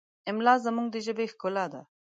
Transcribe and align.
املا 0.29 0.53
زموږ 0.65 0.87
د 0.91 0.95
ژبې 1.05 1.25
ښکلا 1.31 1.65
ده. 1.73 1.81